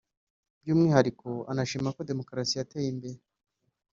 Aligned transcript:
By’umwihariko 0.61 1.29
anashima 1.51 1.89
ko 1.95 2.01
Demokarasi 2.09 2.53
yateye 2.59 2.87
imbere 2.93 3.19